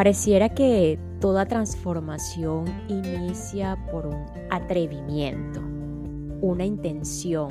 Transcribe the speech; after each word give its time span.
Pareciera 0.00 0.48
que 0.48 0.98
toda 1.20 1.44
transformación 1.44 2.64
inicia 2.88 3.76
por 3.92 4.06
un 4.06 4.24
atrevimiento, 4.48 5.60
una 6.40 6.64
intención, 6.64 7.50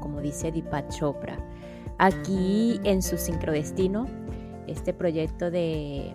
como 0.00 0.20
dice 0.20 0.50
Deepak 0.50 0.88
Chopra. 0.88 1.38
Aquí 1.98 2.80
en 2.82 3.00
su 3.00 3.16
sincrodestino, 3.16 4.08
este 4.66 4.92
proyecto 4.92 5.52
de 5.52 6.12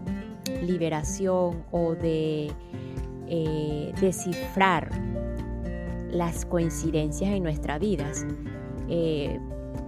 liberación 0.62 1.64
o 1.72 1.96
de 1.96 2.52
eh, 3.28 3.94
descifrar 4.02 4.90
las 6.12 6.46
coincidencias 6.46 7.32
en 7.32 7.44
nuestras 7.44 7.80
vidas. 7.80 8.26
Eh, 8.88 9.40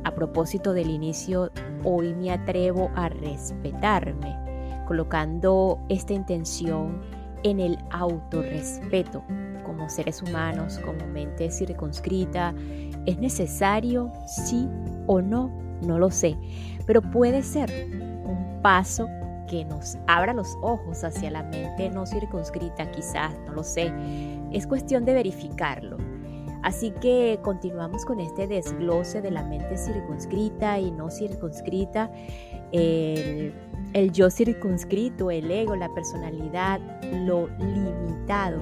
a 0.04 0.14
propósito 0.14 0.74
del 0.74 0.90
inicio, 0.90 1.52
hoy 1.84 2.14
me 2.14 2.32
atrevo 2.32 2.90
a 2.96 3.10
respetarme, 3.10 4.36
colocando 4.88 5.80
esta 5.90 6.14
intención 6.14 7.02
en 7.44 7.60
el 7.60 7.78
autorrespeto 7.92 9.24
como 9.64 9.90
seres 9.90 10.22
humanos, 10.22 10.80
como 10.80 11.06
mente 11.08 11.50
circunscrita. 11.52 12.54
¿Es 13.06 13.18
necesario? 13.18 14.12
Sí 14.28 14.68
o 15.08 15.22
no, 15.22 15.52
no 15.82 15.98
lo 15.98 16.12
sé, 16.12 16.38
pero 16.86 17.02
puede 17.02 17.42
ser 17.42 17.72
un 18.26 18.60
paso 18.62 19.08
que 19.48 19.66
nos 19.66 19.98
abra 20.08 20.34
los 20.34 20.58
ojos 20.62 21.04
hacia 21.04 21.30
la 21.30 21.44
mente 21.44 21.90
no 21.90 22.06
circunscrita, 22.06 22.90
quizás, 22.92 23.34
no 23.46 23.54
lo 23.54 23.64
sé. 23.64 23.94
Es 24.52 24.66
cuestión 24.66 25.04
de 25.04 25.14
verificarlo. 25.14 25.98
Así 26.64 26.92
que 26.92 27.40
continuamos 27.42 28.06
con 28.06 28.20
este 28.20 28.48
desglose 28.48 29.22
de 29.22 29.32
la 29.32 29.44
mente 29.44 29.78
circunscrita 29.78 30.80
y 30.80 30.92
no 30.92 31.10
circunscrita, 31.10 32.12
el, 32.72 33.54
yo 34.12 34.30
circunscrito, 34.30 35.32
el 35.32 35.50
ego, 35.50 35.76
la 35.76 35.92
personalidad, 35.94 36.80
lo 37.26 37.48
limitado, 37.58 38.62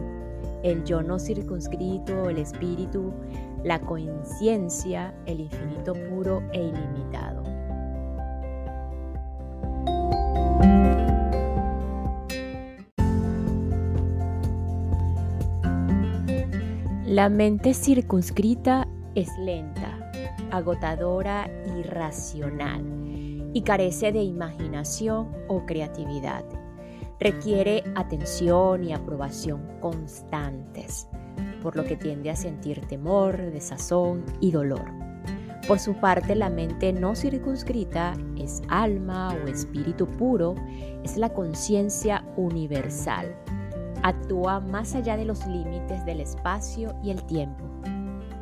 el 0.64 0.84
yo 0.86 1.04
no 1.04 1.20
circunscrito, 1.20 2.30
el 2.30 2.38
espíritu, 2.38 3.14
la 3.64 3.80
conciencia, 3.82 5.14
el 5.26 5.42
infinito 5.42 5.94
puro 6.10 6.42
e 6.54 6.64
ilimitado. 6.64 7.39
La 17.10 17.28
mente 17.28 17.74
circunscrita 17.74 18.88
es 19.16 19.36
lenta, 19.40 20.12
agotadora 20.52 21.50
y 21.76 21.82
racional 21.82 22.86
y 23.52 23.64
carece 23.64 24.12
de 24.12 24.22
imaginación 24.22 25.28
o 25.48 25.66
creatividad. 25.66 26.46
Requiere 27.20 27.84
atención 27.96 28.84
y 28.84 28.94
aprobación 28.94 29.80
constantes, 29.80 31.08
por 31.64 31.76
lo 31.76 31.84
que 31.84 31.96
tiende 31.96 32.30
a 32.30 32.36
sentir 32.36 32.82
temor, 32.82 33.38
desazón 33.54 34.24
y 34.40 34.52
dolor. 34.52 34.86
Por 35.68 35.80
su 35.80 35.96
parte, 35.96 36.36
la 36.36 36.52
mente 36.52 36.94
no 36.94 37.16
circunscrita 37.16 38.14
es 38.38 38.62
alma 38.68 39.36
o 39.44 39.48
espíritu 39.48 40.06
puro, 40.06 40.54
es 41.04 41.18
la 41.18 41.34
conciencia 41.34 42.24
universal 42.38 43.36
actúa 44.04 44.60
más 44.60 44.96
allá 44.96 45.18
de 45.18 45.26
los 45.26 45.46
límites 45.48 46.06
del 46.06 46.20
espacio 46.22 46.96
y 47.04 47.12
el 47.12 47.24
tiempo 47.24 47.70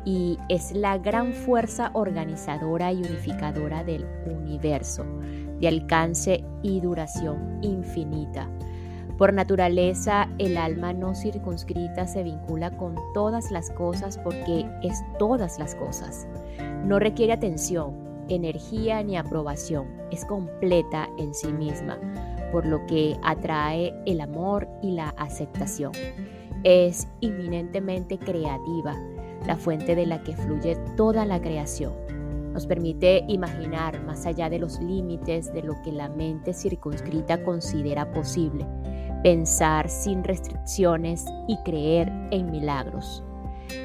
y 0.08 0.38
es 0.48 0.72
la 0.72 0.96
gran 0.96 1.34
fuerza 1.34 1.90
organizadora 1.92 2.92
y 2.92 3.02
unificadora 3.02 3.84
del 3.84 4.06
universo, 4.24 5.04
de 5.60 5.68
alcance 5.68 6.42
y 6.62 6.80
duración 6.80 7.58
infinita. 7.60 8.48
Por 9.18 9.34
naturaleza, 9.34 10.26
el 10.38 10.56
alma 10.56 10.94
no 10.94 11.14
circunscrita 11.14 12.06
se 12.06 12.22
vincula 12.22 12.70
con 12.70 12.94
todas 13.12 13.50
las 13.50 13.70
cosas 13.70 14.16
porque 14.16 14.64
es 14.82 14.98
todas 15.18 15.58
las 15.58 15.74
cosas. 15.74 16.26
No 16.84 16.98
requiere 16.98 17.34
atención, 17.34 18.24
energía 18.28 19.02
ni 19.02 19.18
aprobación, 19.18 19.88
es 20.10 20.24
completa 20.24 21.10
en 21.18 21.34
sí 21.34 21.52
misma 21.52 21.98
por 22.50 22.66
lo 22.66 22.86
que 22.86 23.16
atrae 23.22 23.94
el 24.06 24.20
amor 24.20 24.68
y 24.82 24.92
la 24.92 25.10
aceptación. 25.10 25.92
Es 26.64 27.08
inminentemente 27.20 28.18
creativa, 28.18 28.96
la 29.46 29.56
fuente 29.56 29.94
de 29.94 30.06
la 30.06 30.22
que 30.22 30.36
fluye 30.36 30.76
toda 30.96 31.24
la 31.24 31.40
creación. 31.40 31.92
Nos 32.52 32.66
permite 32.66 33.24
imaginar 33.28 34.02
más 34.04 34.26
allá 34.26 34.50
de 34.50 34.58
los 34.58 34.80
límites 34.80 35.52
de 35.52 35.62
lo 35.62 35.80
que 35.82 35.92
la 35.92 36.08
mente 36.08 36.52
circunscrita 36.52 37.44
considera 37.44 38.10
posible, 38.10 38.66
pensar 39.22 39.88
sin 39.88 40.24
restricciones 40.24 41.24
y 41.46 41.56
creer 41.58 42.10
en 42.30 42.50
milagros. 42.50 43.22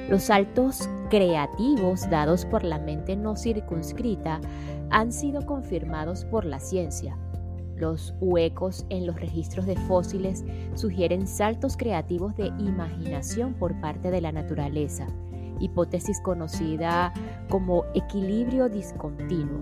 Los 0.09 0.23
saltos 0.23 0.89
creativos 1.09 2.09
dados 2.09 2.45
por 2.45 2.63
la 2.63 2.79
mente 2.79 3.15
no 3.15 3.35
circunscrita 3.35 4.39
han 4.89 5.11
sido 5.11 5.45
confirmados 5.45 6.25
por 6.25 6.45
la 6.45 6.59
ciencia, 6.59 7.17
los 7.83 8.13
huecos 8.21 8.85
en 8.89 9.05
los 9.05 9.19
registros 9.19 9.65
de 9.65 9.75
fósiles 9.75 10.45
sugieren 10.73 11.27
saltos 11.27 11.75
creativos 11.75 12.33
de 12.37 12.45
imaginación 12.57 13.53
por 13.55 13.77
parte 13.81 14.09
de 14.09 14.21
la 14.21 14.31
naturaleza, 14.31 15.05
hipótesis 15.59 16.21
conocida 16.21 17.13
como 17.49 17.83
equilibrio 17.93 18.69
discontinuo. 18.69 19.59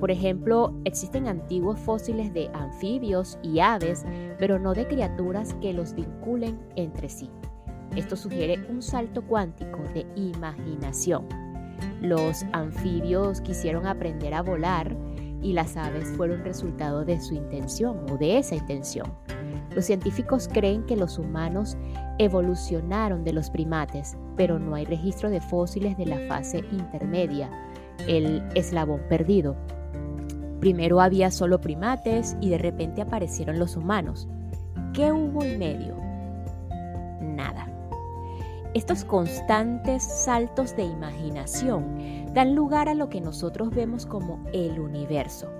Por 0.00 0.10
ejemplo, 0.10 0.72
existen 0.86 1.28
antiguos 1.28 1.78
fósiles 1.78 2.32
de 2.32 2.48
anfibios 2.54 3.38
y 3.42 3.60
aves, 3.60 4.06
pero 4.38 4.58
no 4.58 4.72
de 4.72 4.88
criaturas 4.88 5.52
que 5.60 5.74
los 5.74 5.92
vinculen 5.92 6.58
entre 6.76 7.10
sí. 7.10 7.28
Esto 7.94 8.16
sugiere 8.16 8.58
un 8.70 8.80
salto 8.80 9.20
cuántico 9.20 9.82
de 9.92 10.06
imaginación. 10.16 11.28
Los 12.00 12.42
anfibios 12.52 13.42
quisieron 13.42 13.86
aprender 13.86 14.32
a 14.32 14.40
volar, 14.40 14.96
y 15.42 15.52
las 15.52 15.76
aves 15.76 16.12
fueron 16.16 16.44
resultado 16.44 17.04
de 17.04 17.20
su 17.20 17.34
intención 17.34 18.04
o 18.10 18.16
de 18.16 18.38
esa 18.38 18.54
intención. 18.54 19.12
Los 19.74 19.84
científicos 19.84 20.48
creen 20.52 20.84
que 20.84 20.96
los 20.96 21.18
humanos 21.18 21.76
evolucionaron 22.18 23.24
de 23.24 23.32
los 23.32 23.50
primates, 23.50 24.16
pero 24.36 24.58
no 24.58 24.74
hay 24.74 24.84
registro 24.84 25.30
de 25.30 25.40
fósiles 25.40 25.96
de 25.96 26.06
la 26.06 26.18
fase 26.28 26.64
intermedia, 26.72 27.50
el 28.06 28.42
eslabón 28.54 29.00
perdido. 29.08 29.56
Primero 30.60 31.00
había 31.00 31.30
solo 31.30 31.60
primates 31.60 32.36
y 32.40 32.50
de 32.50 32.58
repente 32.58 33.00
aparecieron 33.00 33.58
los 33.58 33.76
humanos. 33.76 34.28
¿Qué 34.92 35.12
hubo 35.12 35.44
en 35.44 35.58
medio? 35.58 35.96
Nada. 37.22 37.69
Estos 38.72 39.04
constantes 39.04 40.04
saltos 40.04 40.76
de 40.76 40.84
imaginación 40.84 42.32
dan 42.32 42.54
lugar 42.54 42.88
a 42.88 42.94
lo 42.94 43.08
que 43.08 43.20
nosotros 43.20 43.70
vemos 43.70 44.06
como 44.06 44.44
el 44.52 44.78
universo. 44.78 45.50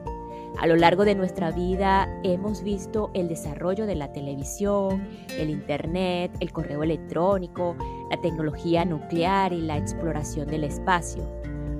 A 0.60 0.68
lo 0.68 0.76
largo 0.76 1.04
de 1.04 1.16
nuestra 1.16 1.50
vida 1.50 2.08
hemos 2.22 2.62
visto 2.62 3.10
el 3.12 3.26
desarrollo 3.26 3.86
de 3.86 3.96
la 3.96 4.12
televisión, 4.12 5.08
el 5.36 5.50
Internet, 5.50 6.30
el 6.38 6.52
correo 6.52 6.84
electrónico, 6.84 7.74
la 8.10 8.20
tecnología 8.20 8.84
nuclear 8.84 9.52
y 9.52 9.60
la 9.60 9.76
exploración 9.76 10.46
del 10.46 10.62
espacio. 10.62 11.28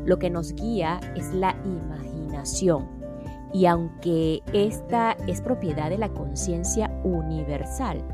Lo 0.05 0.19
que 0.19 0.31
nos 0.31 0.53
guía 0.55 0.99
es 1.15 1.33
la 1.33 1.55
imaginación. 1.65 2.89
Y 3.53 3.67
aunque 3.67 4.43
esta 4.53 5.17
es 5.29 5.41
propiedad 5.43 5.91
de 5.91 5.99
la 5.99 6.09
conciencia 6.09 6.91
universal, 7.05 8.05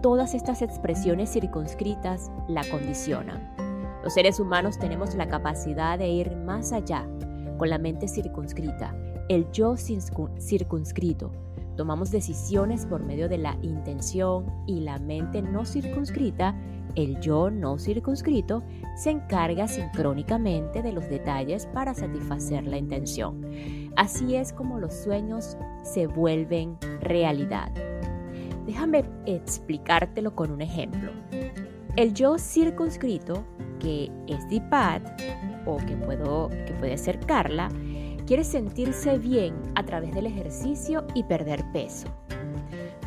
todas 0.00 0.34
estas 0.34 0.62
expresiones 0.62 1.32
circunscritas 1.32 2.30
la 2.48 2.62
condicionan. 2.70 3.54
Los 4.02 4.14
seres 4.14 4.40
humanos 4.40 4.78
tenemos 4.78 5.14
la 5.14 5.28
capacidad 5.28 5.98
de 5.98 6.08
ir 6.08 6.36
más 6.36 6.72
allá 6.72 7.08
con 7.58 7.70
la 7.70 7.78
mente 7.78 8.08
circunscrita, 8.08 8.94
el 9.28 9.50
yo 9.50 9.76
circunscrito. 9.76 11.32
Tomamos 11.76 12.10
decisiones 12.10 12.86
por 12.86 13.04
medio 13.04 13.28
de 13.28 13.38
la 13.38 13.56
intención 13.62 14.46
y 14.66 14.80
la 14.80 14.98
mente 14.98 15.42
no 15.42 15.64
circunscrita 15.64 16.54
el 16.94 17.20
yo 17.20 17.50
no 17.50 17.78
circunscrito 17.78 18.64
se 18.96 19.10
encarga 19.10 19.68
sincrónicamente 19.68 20.82
de 20.82 20.92
los 20.92 21.08
detalles 21.08 21.66
para 21.66 21.94
satisfacer 21.94 22.66
la 22.66 22.78
intención. 22.78 23.46
Así 23.96 24.34
es 24.34 24.52
como 24.52 24.78
los 24.78 24.94
sueños 24.94 25.56
se 25.82 26.06
vuelven 26.06 26.76
realidad. 27.00 27.70
Déjame 28.68 29.02
explicártelo 29.24 30.34
con 30.34 30.50
un 30.50 30.60
ejemplo. 30.60 31.10
El 31.96 32.12
yo 32.12 32.36
circunscrito, 32.36 33.42
que 33.80 34.12
es 34.26 34.46
Dipad 34.50 35.00
o 35.64 35.78
que, 35.78 35.96
puedo, 35.96 36.50
que 36.50 36.74
puede 36.78 36.98
ser 36.98 37.18
Carla, 37.20 37.70
quiere 38.26 38.44
sentirse 38.44 39.16
bien 39.16 39.54
a 39.74 39.82
través 39.86 40.14
del 40.14 40.26
ejercicio 40.26 41.06
y 41.14 41.22
perder 41.24 41.64
peso. 41.72 42.08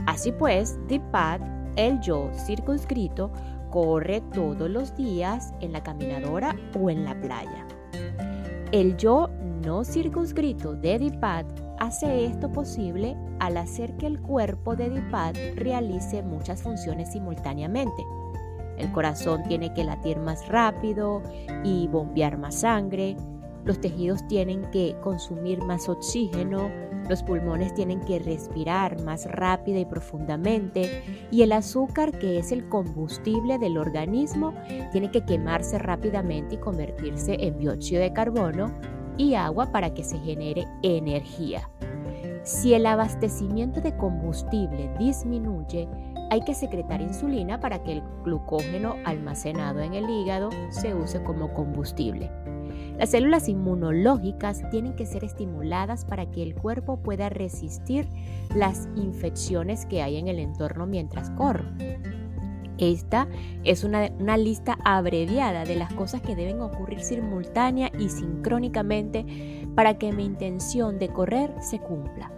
Así 0.07 0.31
pues, 0.31 0.79
Dipad, 0.87 1.41
el 1.75 2.01
yo 2.01 2.31
circunscrito, 2.33 3.31
corre 3.69 4.21
todos 4.33 4.67
los 4.67 4.95
días 4.95 5.53
en 5.59 5.73
la 5.73 5.83
caminadora 5.83 6.55
o 6.73 6.89
en 6.89 7.05
la 7.05 7.13
playa. 7.21 7.67
El 8.71 8.97
yo 8.97 9.29
no 9.63 9.83
circunscrito 9.83 10.73
de 10.73 10.97
Dipad 10.97 11.45
hace 11.81 12.25
esto 12.25 12.51
posible 12.51 13.17
al 13.39 13.57
hacer 13.57 13.97
que 13.97 14.05
el 14.05 14.21
cuerpo 14.21 14.75
de 14.75 14.91
Dipad 14.91 15.33
realice 15.55 16.21
muchas 16.21 16.61
funciones 16.61 17.11
simultáneamente. 17.11 18.05
El 18.77 18.91
corazón 18.91 19.41
tiene 19.47 19.73
que 19.73 19.83
latir 19.83 20.19
más 20.19 20.47
rápido 20.47 21.23
y 21.63 21.87
bombear 21.87 22.37
más 22.37 22.59
sangre, 22.59 23.17
los 23.65 23.81
tejidos 23.81 24.27
tienen 24.27 24.69
que 24.69 24.95
consumir 25.01 25.63
más 25.63 25.89
oxígeno, 25.89 26.69
los 27.09 27.23
pulmones 27.23 27.73
tienen 27.73 27.99
que 28.01 28.19
respirar 28.19 29.01
más 29.01 29.25
rápida 29.25 29.79
y 29.79 29.85
profundamente. 29.85 31.03
Y 31.31 31.41
el 31.41 31.51
azúcar, 31.51 32.11
que 32.19 32.37
es 32.37 32.51
el 32.51 32.69
combustible 32.69 33.57
del 33.57 33.79
organismo, 33.79 34.53
tiene 34.91 35.09
que 35.09 35.25
quemarse 35.25 35.79
rápidamente 35.79 36.55
y 36.55 36.59
convertirse 36.59 37.37
en 37.39 37.57
dióxido 37.57 38.01
de 38.01 38.13
carbono 38.13 38.71
y 39.17 39.35
agua 39.35 39.71
para 39.71 39.93
que 39.93 40.03
se 40.03 40.17
genere 40.19 40.67
energía. 40.83 41.69
Si 42.43 42.73
el 42.73 42.85
abastecimiento 42.85 43.81
de 43.81 43.95
combustible 43.95 44.91
disminuye, 44.97 45.87
hay 46.31 46.41
que 46.41 46.55
secretar 46.55 47.01
insulina 47.01 47.59
para 47.59 47.83
que 47.83 47.91
el 47.93 48.03
glucógeno 48.23 48.95
almacenado 49.05 49.81
en 49.81 49.93
el 49.93 50.09
hígado 50.09 50.49
se 50.69 50.95
use 50.95 51.21
como 51.23 51.53
combustible. 51.53 52.31
Las 52.97 53.11
células 53.11 53.49
inmunológicas 53.49 54.61
tienen 54.69 54.95
que 54.95 55.05
ser 55.05 55.23
estimuladas 55.23 56.05
para 56.05 56.31
que 56.31 56.41
el 56.41 56.55
cuerpo 56.55 56.97
pueda 56.97 57.29
resistir 57.29 58.07
las 58.55 58.87
infecciones 58.95 59.85
que 59.85 60.01
hay 60.01 60.17
en 60.17 60.27
el 60.27 60.39
entorno 60.39 60.85
mientras 60.85 61.29
corro. 61.31 61.65
Esta 62.77 63.27
es 63.63 63.83
una, 63.83 64.09
lista 64.37 64.77
abreviada 64.83 65.65
de 65.65 65.75
las 65.75 65.93
cosas 65.93 66.21
que 66.21 66.35
deben 66.35 66.61
ocurrir 66.61 67.01
simultánea 67.01 67.91
y 67.99 68.09
sincrónicamente 68.09 69.25
para 69.75 69.97
que 69.97 70.11
mi 70.11 70.25
intención 70.25 70.97
de 70.97 71.09
correr 71.09 71.53
se 71.61 71.79
cumpla. 71.79 72.31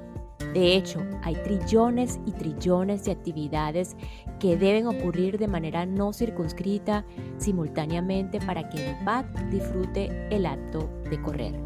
De 0.54 0.76
hecho, 0.76 1.00
hay 1.24 1.36
trillones 1.36 2.20
y 2.26 2.32
trillones 2.32 3.06
de 3.06 3.12
actividades 3.12 3.96
que 4.40 4.56
deben 4.56 4.86
ocurrir 4.86 5.40
de 5.40 5.48
manera 5.48 5.86
no 5.86 6.14
circunscrita 6.14 7.06
simultáneamente 7.38 8.40
para 8.40 8.70
que 8.70 8.90
el 8.90 8.96
PAD 9.04 9.26
disfrute 9.50 10.28
el 10.30 10.46
acto 10.46 10.90
de 11.10 11.22
correr. 11.22 11.60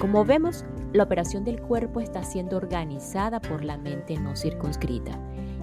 Como 0.00 0.24
vemos, 0.24 0.64
la 0.92 1.02
operación 1.02 1.44
del 1.44 1.60
cuerpo 1.60 2.00
está 2.00 2.22
siendo 2.22 2.56
organizada 2.56 3.40
por 3.40 3.62
la 3.62 3.76
mente 3.76 4.16
no 4.16 4.36
circunscrita. 4.36 5.18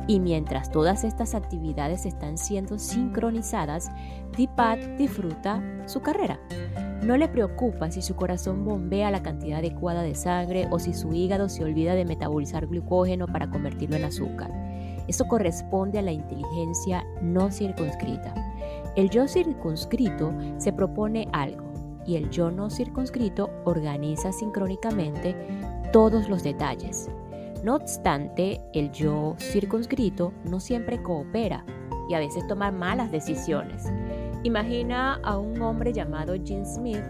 Y 0.08 0.20
mientras 0.20 0.72
todas 0.72 1.04
estas 1.04 1.34
actividades 1.34 2.06
están 2.06 2.38
siendo 2.38 2.78
sincronizadas, 2.78 3.90
Dipat 4.38 4.80
disfruta 4.98 5.64
su 5.86 6.02
carrera. 6.02 6.40
No 7.04 7.18
le 7.18 7.28
preocupa 7.28 7.92
si 7.92 8.02
su 8.02 8.16
corazón 8.16 8.66
bombea 8.66 9.12
la 9.12 9.24
cantidad 9.24 9.60
adecuada 9.60 10.02
de 10.02 10.16
sangre 10.16 10.68
o 10.72 10.80
si 10.80 10.94
su 10.94 11.14
hígado 11.14 11.50
se 11.50 11.64
olvida 11.64 11.96
de 11.96 12.06
metabolizar 12.06 12.68
glucógeno 12.68 13.28
para 13.28 13.50
convertirlo 13.50 13.96
en 13.96 14.06
azúcar. 14.06 14.52
Eso 15.08 15.26
corresponde 15.26 16.00
a 16.00 16.02
la 16.02 16.12
inteligencia 16.12 17.06
no 17.22 17.52
circunscrita. 17.52 18.34
El 18.96 19.10
yo 19.10 19.28
circunscrito 19.28 20.34
se 20.58 20.74
propone 20.74 21.28
algo 21.32 21.66
y 22.08 22.16
el 22.16 22.30
yo 22.30 22.52
no 22.52 22.70
circunscrito 22.70 23.50
organiza 23.66 24.32
sincrónicamente 24.32 25.36
todos 25.92 26.30
los 26.30 26.44
detalles. 26.44 27.10
No 27.66 27.74
obstante, 27.74 28.62
el 28.74 28.92
yo 28.92 29.34
circunscrito 29.40 30.34
no 30.44 30.60
siempre 30.60 31.02
coopera 31.02 31.66
y 32.08 32.14
a 32.14 32.20
veces 32.20 32.46
toma 32.46 32.70
malas 32.70 33.12
decisiones. 33.12 33.92
Imagina 34.44 35.16
a 35.24 35.40
un 35.40 35.60
hombre 35.64 35.92
llamado 35.92 36.36
Jim 36.36 36.64
Smith. 36.64 37.02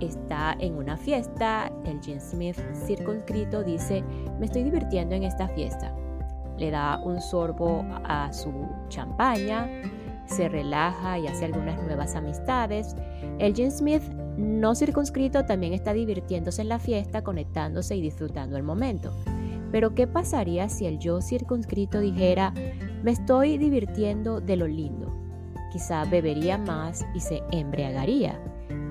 Está 0.00 0.56
en 0.58 0.78
una 0.78 0.96
fiesta, 0.96 1.70
el 1.84 2.00
Jim 2.00 2.18
Smith 2.18 2.56
circunscrito 2.86 3.62
dice, 3.62 4.02
me 4.40 4.46
estoy 4.46 4.62
divirtiendo 4.62 5.16
en 5.16 5.24
esta 5.24 5.48
fiesta. 5.48 5.94
Le 6.56 6.70
da 6.70 6.98
un 7.04 7.20
sorbo 7.20 7.84
a 8.04 8.32
su 8.32 8.50
champaña, 8.88 9.68
se 10.24 10.48
relaja 10.48 11.18
y 11.18 11.26
hace 11.26 11.44
algunas 11.44 11.82
nuevas 11.82 12.16
amistades. 12.16 12.96
El 13.38 13.54
Jim 13.54 13.70
Smith 13.70 14.02
no 14.38 14.74
circunscrito 14.74 15.44
también 15.44 15.74
está 15.74 15.92
divirtiéndose 15.92 16.62
en 16.62 16.70
la 16.70 16.78
fiesta, 16.78 17.22
conectándose 17.22 17.96
y 17.96 18.00
disfrutando 18.00 18.56
el 18.56 18.62
momento. 18.62 19.12
Pero 19.74 19.92
¿qué 19.92 20.06
pasaría 20.06 20.68
si 20.68 20.86
el 20.86 21.00
yo 21.00 21.20
circunscrito 21.20 21.98
dijera, 21.98 22.54
me 23.02 23.10
estoy 23.10 23.58
divirtiendo 23.58 24.40
de 24.40 24.56
lo 24.56 24.68
lindo? 24.68 25.12
quizá 25.72 26.04
bebería 26.04 26.56
más 26.56 27.04
y 27.16 27.18
se 27.18 27.42
embriagaría. 27.50 28.40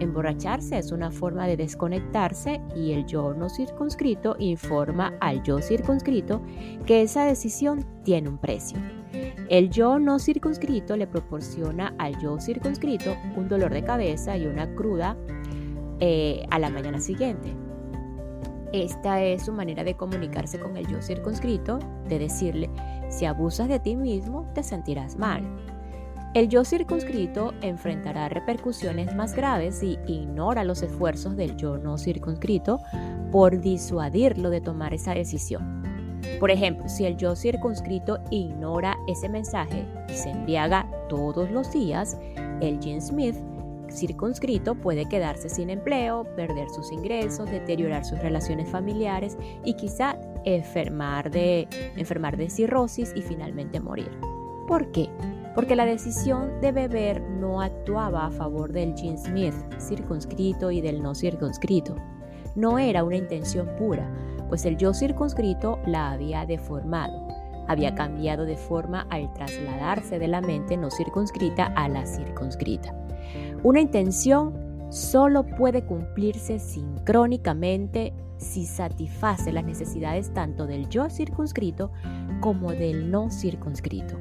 Emborracharse 0.01 0.77
es 0.77 0.91
una 0.91 1.09
forma 1.09 1.47
de 1.47 1.55
desconectarse 1.55 2.59
y 2.75 2.91
el 2.91 3.05
yo 3.05 3.33
no 3.33 3.47
circunscrito 3.47 4.35
informa 4.39 5.13
al 5.21 5.41
yo 5.43 5.61
circunscrito 5.61 6.41
que 6.85 7.01
esa 7.01 7.23
decisión 7.23 7.85
tiene 8.03 8.27
un 8.27 8.37
precio. 8.37 8.77
El 9.47 9.69
yo 9.69 9.97
no 9.97 10.19
circunscrito 10.19 10.97
le 10.97 11.07
proporciona 11.07 11.95
al 11.97 12.19
yo 12.19 12.37
circunscrito 12.41 13.15
un 13.37 13.47
dolor 13.47 13.71
de 13.71 13.85
cabeza 13.85 14.35
y 14.35 14.45
una 14.45 14.75
cruda 14.75 15.15
eh, 16.01 16.45
a 16.49 16.59
la 16.59 16.69
mañana 16.69 16.99
siguiente. 16.99 17.62
Esta 18.73 19.21
es 19.21 19.45
su 19.45 19.53
manera 19.53 19.83
de 19.83 19.95
comunicarse 19.95 20.59
con 20.59 20.75
el 20.77 20.87
yo 20.87 20.99
circunscrito, 20.99 21.77
de 22.09 22.17
decirle, 22.17 22.71
si 23.07 23.25
abusas 23.25 23.67
de 23.67 23.79
ti 23.79 23.95
mismo, 23.95 24.51
te 24.55 24.63
sentirás 24.63 25.15
mal. 25.15 25.43
El 26.33 26.49
yo 26.49 26.65
circunscrito 26.65 27.53
enfrentará 27.61 28.29
repercusiones 28.29 29.15
más 29.15 29.35
graves 29.35 29.75
si 29.75 29.99
ignora 30.07 30.63
los 30.63 30.81
esfuerzos 30.81 31.35
del 31.37 31.55
yo 31.55 31.77
no 31.77 31.99
circunscrito 31.99 32.79
por 33.31 33.61
disuadirlo 33.61 34.49
de 34.49 34.59
tomar 34.59 34.95
esa 34.95 35.13
decisión. 35.13 35.83
Por 36.39 36.49
ejemplo, 36.49 36.89
si 36.89 37.05
el 37.05 37.15
yo 37.15 37.35
circunscrito 37.35 38.17
ignora 38.31 38.97
ese 39.07 39.29
mensaje 39.29 39.85
y 40.09 40.13
se 40.13 40.31
embriaga 40.31 40.89
todos 41.09 41.51
los 41.51 41.71
días, 41.71 42.17
el 42.59 42.79
Jim 42.81 42.99
Smith 42.99 43.35
circunscrito 43.93 44.75
puede 44.75 45.05
quedarse 45.05 45.49
sin 45.49 45.69
empleo, 45.69 46.25
perder 46.35 46.69
sus 46.69 46.91
ingresos, 46.91 47.49
deteriorar 47.49 48.03
sus 48.03 48.19
relaciones 48.19 48.69
familiares 48.69 49.37
y 49.63 49.75
quizá 49.75 50.17
enfermar 50.45 51.31
de, 51.31 51.67
enfermar 51.95 52.37
de 52.37 52.49
cirrosis 52.49 53.13
y 53.15 53.21
finalmente 53.21 53.79
morir. 53.79 54.11
¿Por 54.67 54.91
qué? 54.91 55.09
porque 55.55 55.75
la 55.75 55.85
decisión 55.85 56.61
de 56.61 56.71
beber 56.71 57.21
no 57.21 57.61
actuaba 57.61 58.25
a 58.25 58.31
favor 58.31 58.71
del 58.71 58.95
Jim 58.95 59.17
Smith 59.17 59.53
circunscrito 59.79 60.71
y 60.71 60.81
del 60.81 61.01
no 61.01 61.13
circunscrito. 61.13 61.95
No 62.55 62.79
era 62.79 63.03
una 63.03 63.17
intención 63.17 63.69
pura, 63.77 64.11
pues 64.49 64.65
el 64.65 64.77
yo 64.77 64.93
circunscrito 64.93 65.79
la 65.85 66.11
había 66.11 66.45
deformado, 66.45 67.27
había 67.67 67.95
cambiado 67.95 68.45
de 68.45 68.57
forma 68.57 69.07
al 69.09 69.31
trasladarse 69.33 70.19
de 70.19 70.27
la 70.27 70.41
mente 70.41 70.77
no 70.77 70.89
circunscrita 70.91 71.65
a 71.75 71.87
la 71.87 72.05
circunscrita. 72.05 72.95
Una 73.63 73.79
intención 73.79 74.53
solo 74.89 75.45
puede 75.45 75.85
cumplirse 75.85 76.59
sincrónicamente 76.59 78.13
si 78.37 78.65
satisface 78.65 79.53
las 79.53 79.63
necesidades 79.63 80.33
tanto 80.33 80.67
del 80.67 80.89
yo 80.89 81.09
circunscrito 81.09 81.89
como 82.41 82.73
del 82.73 83.09
no 83.09 83.31
circunscrito. 83.31 84.19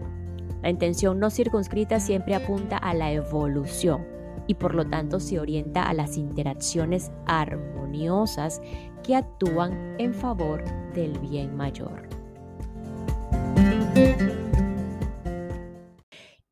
La 0.63 0.71
intención 0.71 1.19
no 1.19 1.29
circunscrita 1.29 1.99
siempre 1.99 2.37
apunta 2.37 2.77
a 2.77 2.95
la 2.95 3.11
evolución 3.11 4.07
y 4.47 4.55
por 4.55 4.77
lo 4.77 4.87
tanto 4.87 5.19
se 5.19 5.41
orienta 5.41 5.83
a 5.83 5.93
las 5.93 6.17
interacciones 6.17 7.11
armoniosas 7.27 8.63
que 9.03 9.17
actúan 9.17 9.97
en 9.99 10.15
favor 10.15 10.63
del 10.95 11.19
bien 11.19 11.57
mayor. 11.57 12.22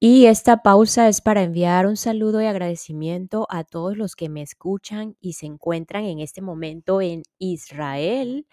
Y 0.03 0.25
esta 0.25 0.63
pausa 0.63 1.09
es 1.09 1.21
para 1.21 1.43
enviar 1.43 1.87
un 1.87 1.99
saludo 1.99 2.41
y 2.41 2.47
agradecimiento 2.47 3.47
a 3.51 3.65
todos 3.65 3.99
los 3.99 4.17
que 4.17 4.31
me 4.31 4.41
escuchan 4.41 5.15
y 5.21 5.35
se 5.35 5.45
encuentran 5.45 6.05
en 6.05 6.21
este 6.21 6.41
momento 6.41 7.03
en 7.03 7.23
Israel, 7.39 8.47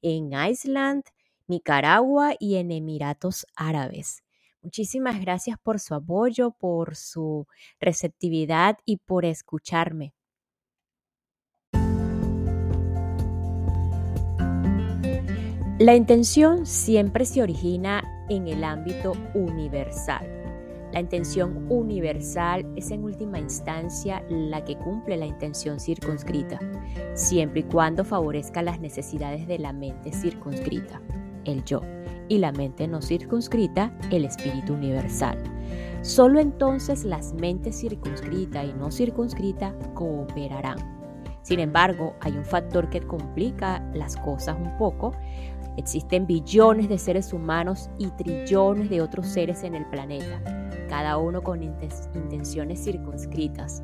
en 0.00 0.30
Island, 0.32 1.02
Nicaragua 1.48 2.36
y 2.38 2.54
en 2.54 2.70
Emiratos 2.70 3.46
Árabes. 3.56 4.22
Muchísimas 4.62 5.20
gracias 5.20 5.58
por 5.60 5.80
su 5.80 5.96
apoyo, 5.96 6.52
por 6.52 6.94
su 6.94 7.48
receptividad 7.80 8.78
y 8.84 8.98
por 8.98 9.24
escucharme. 9.24 10.14
La 15.80 15.96
intención 15.96 16.64
siempre 16.64 17.24
se 17.24 17.42
origina 17.42 18.04
en 18.28 18.46
el 18.46 18.62
ámbito 18.62 19.14
universal. 19.34 20.41
La 20.92 21.00
intención 21.00 21.66
universal 21.70 22.66
es 22.76 22.90
en 22.90 23.02
última 23.02 23.38
instancia 23.38 24.22
la 24.28 24.62
que 24.64 24.76
cumple 24.76 25.16
la 25.16 25.26
intención 25.26 25.80
circunscrita, 25.80 26.58
siempre 27.14 27.60
y 27.60 27.64
cuando 27.64 28.04
favorezca 28.04 28.62
las 28.62 28.78
necesidades 28.78 29.46
de 29.46 29.58
la 29.58 29.72
mente 29.72 30.12
circunscrita, 30.12 31.00
el 31.44 31.64
yo, 31.64 31.80
y 32.28 32.38
la 32.38 32.52
mente 32.52 32.86
no 32.86 33.00
circunscrita, 33.00 33.96
el 34.10 34.26
espíritu 34.26 34.74
universal. 34.74 35.38
Solo 36.02 36.40
entonces 36.40 37.04
las 37.04 37.32
mentes 37.32 37.80
circunscrita 37.80 38.64
y 38.64 38.74
no 38.74 38.90
circunscrita 38.90 39.74
cooperarán. 39.94 41.00
Sin 41.42 41.58
embargo, 41.58 42.14
hay 42.20 42.32
un 42.36 42.44
factor 42.44 42.88
que 42.90 43.00
complica 43.00 43.82
las 43.94 44.16
cosas 44.16 44.56
un 44.60 44.76
poco 44.76 45.12
Existen 45.76 46.26
billones 46.26 46.88
de 46.88 46.98
seres 46.98 47.32
humanos 47.32 47.88
y 47.98 48.08
trillones 48.10 48.90
de 48.90 49.00
otros 49.00 49.26
seres 49.26 49.62
en 49.64 49.74
el 49.74 49.86
planeta, 49.86 50.42
cada 50.92 51.16
uno 51.16 51.42
con 51.42 51.62
intenciones 51.62 52.84
circunscritas. 52.84 53.80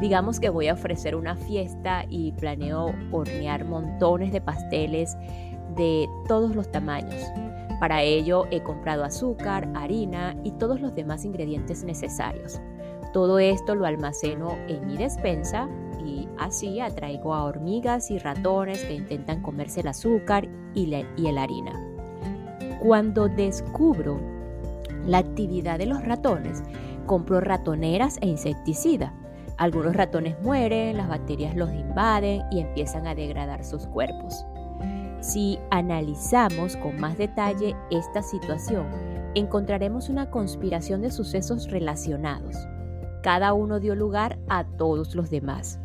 Digamos 0.00 0.40
que 0.40 0.48
voy 0.48 0.68
a 0.68 0.72
ofrecer 0.72 1.14
una 1.14 1.36
fiesta 1.36 2.06
y 2.08 2.32
planeo 2.32 2.94
hornear 3.12 3.66
montones 3.66 4.32
de 4.32 4.40
pasteles 4.40 5.18
de 5.76 6.08
todos 6.26 6.56
los 6.56 6.72
tamaños. 6.72 7.22
Para 7.78 8.00
ello 8.00 8.46
he 8.50 8.62
comprado 8.62 9.04
azúcar, 9.04 9.68
harina 9.74 10.34
y 10.44 10.52
todos 10.52 10.80
los 10.80 10.94
demás 10.94 11.26
ingredientes 11.26 11.84
necesarios. 11.84 12.58
Todo 13.12 13.38
esto 13.38 13.74
lo 13.74 13.84
almaceno 13.84 14.56
en 14.66 14.86
mi 14.86 14.96
despensa 14.96 15.68
y 16.02 16.26
así 16.38 16.80
atraigo 16.80 17.34
a 17.34 17.44
hormigas 17.44 18.10
y 18.10 18.18
ratones 18.18 18.82
que 18.82 18.94
intentan 18.94 19.42
comerse 19.42 19.80
el 19.80 19.88
azúcar 19.88 20.48
y, 20.72 20.86
la, 20.86 21.42
harina. 21.42 21.78
Cuando 22.80 23.28
descubro 23.28 24.35
la 25.06 25.18
actividad 25.18 25.78
de 25.78 25.86
los 25.86 26.04
ratones, 26.04 26.62
compro 27.06 27.40
ratoneras 27.40 28.18
e 28.20 28.26
insecticida. 28.26 29.14
Algunos 29.56 29.96
ratones 29.96 30.36
mueren, 30.42 30.96
las 30.96 31.08
bacterias 31.08 31.56
los 31.56 31.72
invaden 31.72 32.42
y 32.50 32.60
empiezan 32.60 33.06
a 33.06 33.14
degradar 33.14 33.64
sus 33.64 33.86
cuerpos. 33.86 34.44
Si 35.20 35.58
analizamos 35.70 36.76
con 36.76 37.00
más 37.00 37.16
detalle 37.16 37.74
esta 37.90 38.22
situación, 38.22 38.86
encontraremos 39.34 40.08
una 40.08 40.30
conspiración 40.30 41.00
de 41.00 41.10
sucesos 41.10 41.70
relacionados. 41.70 42.56
Cada 43.22 43.52
uno 43.54 43.80
dio 43.80 43.94
lugar 43.94 44.38
a 44.48 44.64
todos 44.64 45.14
los 45.14 45.30
demás. 45.30 45.80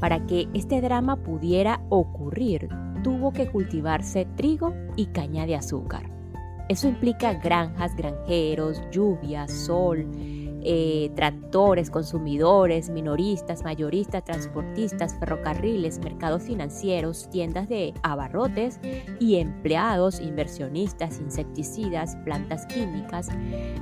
Para 0.00 0.26
que 0.26 0.48
este 0.54 0.80
drama 0.80 1.16
pudiera 1.16 1.82
ocurrir, 1.90 2.68
tuvo 3.04 3.32
que 3.32 3.48
cultivarse 3.48 4.26
trigo 4.36 4.74
y 4.96 5.06
caña 5.06 5.46
de 5.46 5.56
azúcar. 5.56 6.19
Eso 6.70 6.86
implica 6.86 7.34
granjas, 7.34 7.96
granjeros, 7.96 8.80
lluvia, 8.92 9.48
sol, 9.48 10.06
eh, 10.62 11.10
tractores, 11.16 11.90
consumidores, 11.90 12.90
minoristas, 12.90 13.64
mayoristas, 13.64 14.22
transportistas, 14.22 15.16
ferrocarriles, 15.18 15.98
mercados 15.98 16.44
financieros, 16.44 17.28
tiendas 17.28 17.68
de 17.68 17.92
abarrotes 18.04 18.78
y 19.18 19.38
empleados, 19.38 20.20
inversionistas, 20.20 21.18
insecticidas, 21.18 22.14
plantas 22.24 22.66
químicas, 22.66 23.30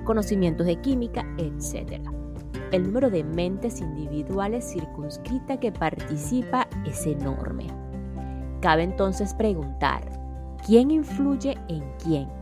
conocimientos 0.04 0.66
de 0.66 0.80
química, 0.80 1.26
etc. 1.36 2.00
El 2.72 2.84
número 2.84 3.10
de 3.10 3.22
mentes 3.22 3.82
individuales 3.82 4.64
circunscrita 4.64 5.60
que 5.60 5.72
participa 5.72 6.66
es 6.86 7.06
enorme. 7.06 7.66
Cabe 8.62 8.84
entonces 8.84 9.34
preguntar, 9.34 10.10
¿quién 10.64 10.90
influye 10.90 11.58
en 11.68 11.84
quién? 12.02 12.37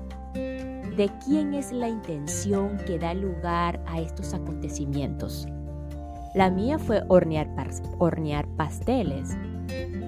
¿De 0.97 1.11
quién 1.27 1.53
es 1.53 1.73
la 1.73 1.91
intención 1.91 2.79
que 2.87 2.99
da 2.99 3.13
lugar 3.13 3.83
a 3.87 4.01
estos 4.01 4.33
acontecimientos? 4.33 5.47
La 6.35 6.51
mía 6.51 6.79
fue 6.79 7.03
hornear, 7.09 7.49
hornear 7.99 8.49
pasteles. 8.57 9.37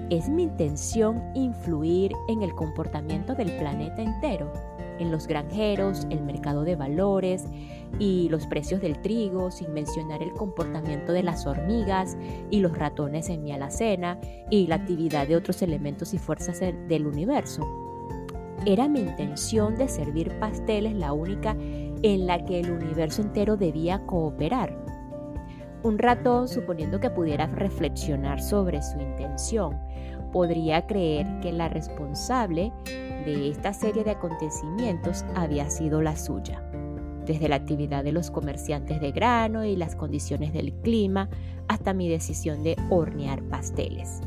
¿Es 0.09 0.27
mi 0.29 0.43
intención 0.43 1.21
influir 1.35 2.11
en 2.27 2.41
el 2.41 2.55
comportamiento 2.55 3.35
del 3.35 3.55
planeta 3.57 4.01
entero? 4.01 4.51
en 4.99 5.11
los 5.11 5.27
granjeros, 5.27 6.05
el 6.09 6.21
mercado 6.23 6.65
de 6.65 6.75
valores 6.75 7.45
y 7.99 8.27
los 8.27 8.45
precios 8.47 8.81
del 8.81 9.01
trigo, 9.01 9.49
sin 9.49 9.71
mencionar 9.71 10.21
el 10.21 10.33
comportamiento 10.33 11.13
de 11.13 11.23
las 11.23 11.47
hormigas 11.47 12.17
y 12.49 12.59
los 12.59 12.77
ratones 12.77 13.29
en 13.29 13.41
mi 13.41 13.53
alacena 13.53 14.19
y 14.49 14.67
la 14.67 14.75
actividad 14.75 15.25
de 15.25 15.37
otros 15.37 15.61
elementos 15.61 16.13
y 16.13 16.17
fuerzas 16.17 16.59
del 16.59 17.07
universo. 17.07 17.88
Era 18.65 18.89
mi 18.89 18.99
intención 18.99 19.75
de 19.75 19.87
servir 19.87 20.37
pasteles 20.39 20.93
la 20.93 21.13
única 21.13 21.55
en 21.59 22.27
la 22.27 22.43
que 22.43 22.59
el 22.59 22.71
universo 22.71 23.21
entero 23.21 23.55
debía 23.55 24.05
cooperar. 24.05 24.77
Un 25.81 25.97
ratón, 25.97 26.49
suponiendo 26.49 26.99
que 26.99 27.09
pudiera 27.09 27.47
reflexionar 27.47 28.41
sobre 28.41 28.81
su 28.81 28.99
intención, 28.99 29.77
podría 30.33 30.85
creer 30.87 31.39
que 31.41 31.53
la 31.53 31.69
responsable 31.69 32.73
de 33.25 33.49
esta 33.49 33.73
serie 33.73 34.03
de 34.03 34.11
acontecimientos 34.11 35.23
había 35.35 35.69
sido 35.69 36.01
la 36.01 36.17
suya, 36.17 36.61
desde 37.25 37.47
la 37.47 37.55
actividad 37.55 38.03
de 38.03 38.11
los 38.11 38.29
comerciantes 38.29 38.99
de 38.99 39.11
grano 39.11 39.63
y 39.63 39.77
las 39.77 39.95
condiciones 39.95 40.51
del 40.51 40.73
clima 40.81 41.29
hasta 41.69 41.93
mi 41.93 42.09
decisión 42.09 42.61
de 42.63 42.75
hornear 42.89 43.41
pasteles. 43.43 44.21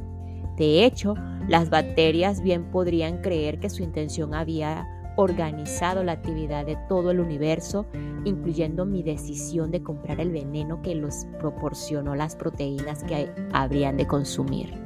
De 0.57 0.85
hecho, 0.85 1.15
las 1.49 1.71
bacterias 1.71 2.43
bien 2.43 2.71
podrían 2.71 3.19
creer 3.23 3.59
que 3.59 3.71
su 3.71 3.83
intención 3.83 4.35
había 4.35 4.87
organizado 5.17 6.03
la 6.05 6.13
actividad 6.13 6.65
de 6.65 6.77
todo 6.89 7.11
el 7.11 7.21
universo, 7.21 7.87
incluyendo 8.25 8.87
mi 8.87 9.03
decisión 9.03 9.71
de 9.71 9.83
comprar 9.83 10.21
el 10.21 10.31
veneno 10.31 10.83
que 10.83 10.95
los 10.95 11.27
proporcionó 11.39 12.15
las 12.15 12.37
proteínas 12.37 13.05
que 13.05 13.31
habrían 13.53 13.97
de 13.97 14.07
consumir. 14.07 14.83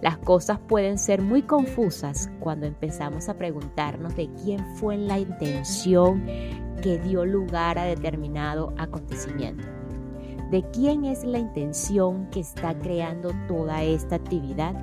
Las 0.00 0.18
cosas 0.18 0.58
pueden 0.58 0.98
ser 0.98 1.22
muy 1.22 1.42
confusas 1.42 2.28
cuando 2.40 2.66
empezamos 2.66 3.28
a 3.28 3.34
preguntarnos 3.34 4.16
de 4.16 4.28
quién 4.42 4.58
fue 4.76 4.96
la 4.96 5.18
intención 5.18 6.26
que 6.82 6.98
dio 6.98 7.24
lugar 7.24 7.78
a 7.78 7.84
determinado 7.84 8.74
acontecimiento. 8.78 9.81
¿De 10.52 10.62
quién 10.70 11.06
es 11.06 11.24
la 11.24 11.38
intención 11.38 12.26
que 12.26 12.40
está 12.40 12.78
creando 12.78 13.30
toda 13.48 13.82
esta 13.84 14.16
actividad? 14.16 14.74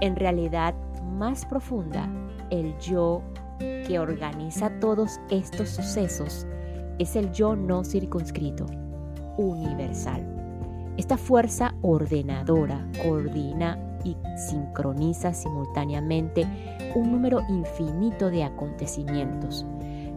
En 0.00 0.14
realidad, 0.14 0.72
más 1.02 1.44
profunda, 1.44 2.08
el 2.50 2.78
yo 2.78 3.20
que 3.58 3.98
organiza 3.98 4.70
todos 4.78 5.18
estos 5.30 5.70
sucesos 5.70 6.46
es 7.00 7.16
el 7.16 7.32
yo 7.32 7.56
no 7.56 7.82
circunscrito, 7.82 8.66
universal. 9.36 10.24
Esta 10.96 11.16
fuerza 11.16 11.74
ordenadora 11.82 12.86
coordina 13.02 13.98
y 14.04 14.16
sincroniza 14.36 15.34
simultáneamente 15.34 16.46
un 16.94 17.10
número 17.10 17.40
infinito 17.48 18.30
de 18.30 18.44
acontecimientos. 18.44 19.66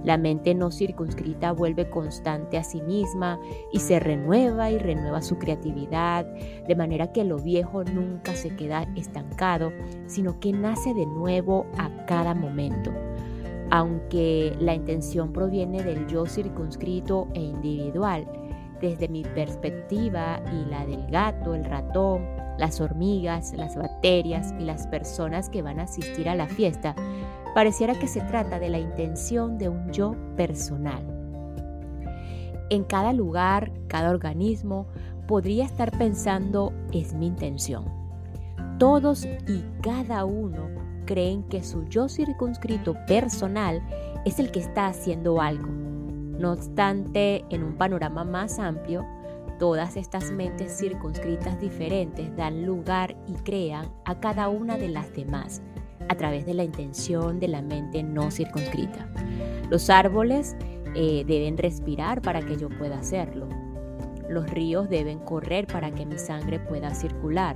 La 0.03 0.17
mente 0.17 0.55
no 0.55 0.71
circunscrita 0.71 1.51
vuelve 1.51 1.89
constante 1.89 2.57
a 2.57 2.63
sí 2.63 2.81
misma 2.81 3.39
y 3.71 3.79
se 3.79 3.99
renueva 3.99 4.71
y 4.71 4.77
renueva 4.77 5.21
su 5.21 5.37
creatividad, 5.37 6.25
de 6.67 6.75
manera 6.75 7.11
que 7.11 7.23
lo 7.23 7.37
viejo 7.37 7.83
nunca 7.83 8.33
se 8.33 8.55
queda 8.55 8.87
estancado, 8.95 9.71
sino 10.07 10.39
que 10.39 10.53
nace 10.53 10.93
de 10.93 11.05
nuevo 11.05 11.67
a 11.77 12.05
cada 12.05 12.33
momento. 12.33 12.91
Aunque 13.69 14.55
la 14.59 14.73
intención 14.73 15.31
proviene 15.31 15.83
del 15.83 16.07
yo 16.07 16.25
circunscrito 16.25 17.27
e 17.33 17.41
individual, 17.41 18.27
desde 18.81 19.07
mi 19.07 19.21
perspectiva 19.21 20.41
y 20.51 20.69
la 20.69 20.85
del 20.85 21.05
gato, 21.09 21.53
el 21.53 21.63
ratón, 21.63 22.25
las 22.57 22.81
hormigas, 22.81 23.53
las 23.53 23.75
bacterias 23.75 24.53
y 24.59 24.63
las 24.63 24.87
personas 24.87 25.49
que 25.49 25.61
van 25.61 25.79
a 25.79 25.83
asistir 25.83 26.27
a 26.27 26.35
la 26.35 26.47
fiesta, 26.47 26.95
pareciera 27.53 27.97
que 27.97 28.07
se 28.07 28.21
trata 28.21 28.59
de 28.59 28.69
la 28.69 28.79
intención 28.79 29.57
de 29.57 29.69
un 29.69 29.91
yo 29.91 30.15
personal. 30.35 31.03
En 32.69 32.83
cada 32.83 33.13
lugar, 33.13 33.71
cada 33.87 34.09
organismo 34.11 34.87
podría 35.27 35.65
estar 35.65 35.97
pensando 35.97 36.73
es 36.93 37.13
mi 37.13 37.27
intención. 37.27 37.85
Todos 38.77 39.25
y 39.25 39.63
cada 39.81 40.25
uno 40.25 40.69
creen 41.05 41.43
que 41.43 41.63
su 41.63 41.85
yo 41.85 42.07
circunscrito 42.07 42.95
personal 43.05 43.81
es 44.25 44.39
el 44.39 44.51
que 44.51 44.59
está 44.59 44.87
haciendo 44.87 45.41
algo. 45.41 45.67
No 45.67 46.53
obstante, 46.53 47.43
en 47.49 47.63
un 47.63 47.73
panorama 47.75 48.23
más 48.23 48.57
amplio, 48.57 49.05
Todas 49.61 49.95
estas 49.95 50.31
mentes 50.31 50.75
circunscritas 50.75 51.59
diferentes 51.59 52.35
dan 52.35 52.65
lugar 52.65 53.15
y 53.27 53.33
crean 53.43 53.93
a 54.05 54.19
cada 54.19 54.49
una 54.49 54.75
de 54.75 54.87
las 54.87 55.13
demás 55.13 55.61
a 56.11 56.15
través 56.15 56.45
de 56.45 56.53
la 56.53 56.65
intención 56.65 57.39
de 57.39 57.47
la 57.47 57.61
mente 57.61 58.03
no 58.03 58.31
circunscrita. 58.31 59.07
Los 59.69 59.89
árboles 59.89 60.57
eh, 60.93 61.23
deben 61.25 61.57
respirar 61.57 62.21
para 62.21 62.41
que 62.41 62.57
yo 62.57 62.67
pueda 62.67 62.99
hacerlo. 62.99 63.47
Los 64.29 64.49
ríos 64.49 64.89
deben 64.89 65.19
correr 65.19 65.67
para 65.67 65.89
que 65.91 66.05
mi 66.05 66.17
sangre 66.17 66.59
pueda 66.59 66.93
circular. 66.93 67.55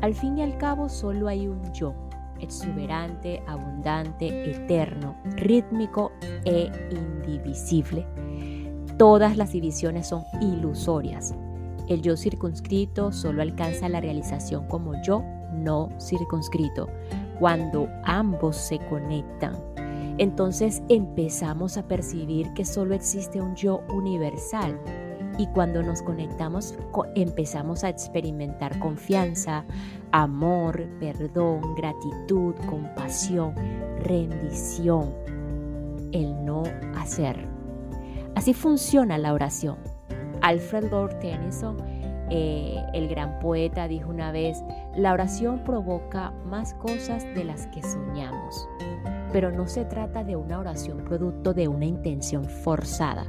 Al 0.00 0.12
fin 0.12 0.38
y 0.38 0.42
al 0.42 0.58
cabo 0.58 0.88
solo 0.88 1.28
hay 1.28 1.46
un 1.46 1.72
yo, 1.72 1.94
exuberante, 2.40 3.40
abundante, 3.46 4.50
eterno, 4.50 5.16
rítmico 5.36 6.10
e 6.44 6.72
indivisible. 6.90 8.04
Todas 8.98 9.36
las 9.36 9.52
divisiones 9.52 10.08
son 10.08 10.24
ilusorias. 10.40 11.32
El 11.88 12.02
yo 12.02 12.16
circunscrito 12.16 13.12
solo 13.12 13.40
alcanza 13.40 13.88
la 13.88 14.00
realización 14.00 14.66
como 14.66 15.00
yo 15.04 15.22
no 15.54 15.90
circunscrito, 16.00 16.88
cuando 17.38 17.88
ambos 18.04 18.56
se 18.56 18.78
conectan. 18.78 19.56
Entonces 20.18 20.82
empezamos 20.88 21.76
a 21.76 21.88
percibir 21.88 22.52
que 22.54 22.64
solo 22.64 22.94
existe 22.94 23.40
un 23.40 23.54
yo 23.56 23.82
universal 23.92 24.78
y 25.38 25.46
cuando 25.48 25.82
nos 25.82 26.02
conectamos 26.02 26.74
empezamos 27.16 27.82
a 27.82 27.88
experimentar 27.88 28.78
confianza, 28.78 29.64
amor, 30.12 30.86
perdón, 31.00 31.74
gratitud, 31.74 32.54
compasión, 32.68 33.54
rendición, 33.98 35.12
el 36.12 36.44
no 36.44 36.62
hacer. 36.96 37.36
Así 38.36 38.54
funciona 38.54 39.18
la 39.18 39.32
oración. 39.32 39.76
Alfred 40.40 40.90
Lord 40.90 41.18
Tennyson, 41.20 41.76
eh, 42.30 42.82
el 42.92 43.08
gran 43.08 43.38
poeta, 43.38 43.88
dijo 43.88 44.10
una 44.10 44.32
vez, 44.32 44.62
la 44.96 45.12
oración 45.12 45.60
provoca 45.64 46.32
más 46.46 46.74
cosas 46.74 47.24
de 47.34 47.44
las 47.44 47.66
que 47.68 47.82
soñamos, 47.82 48.68
pero 49.32 49.50
no 49.50 49.66
se 49.66 49.84
trata 49.84 50.24
de 50.24 50.36
una 50.36 50.58
oración 50.58 51.04
producto 51.04 51.54
de 51.54 51.68
una 51.68 51.86
intención 51.86 52.44
forzada 52.44 53.26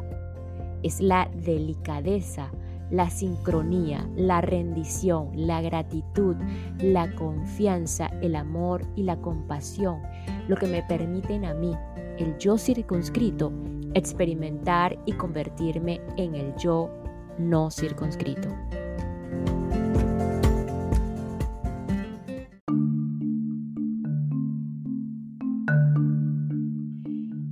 es 0.86 1.02
la 1.02 1.28
delicadeza, 1.34 2.52
la 2.92 3.10
sincronía, 3.10 4.08
la 4.16 4.42
rendición, 4.42 5.32
la 5.34 5.60
gratitud, 5.60 6.36
la 6.78 7.12
confianza, 7.16 8.12
el 8.22 8.36
amor 8.36 8.86
y 8.96 9.02
la 9.02 9.18
compasión, 9.18 10.04
lo 10.48 10.56
que 10.56 10.68
me 10.68 10.84
permiten 10.84 11.44
a 11.44 11.56
mí, 11.56 11.76
el 12.20 12.38
yo 12.38 12.60
circunscrito, 12.60 13.52
experimentar 13.96 14.96
y 15.08 15.14
convertirme 15.14 16.02
en 16.18 16.36
el 16.36 16.56
yo 16.56 16.92
no 17.40 17.72
circunscrito. 17.72 18.50